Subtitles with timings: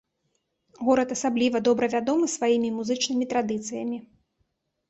[0.85, 3.97] Горад асабліва добра вядомы сваімі музычнымі традыцыямі.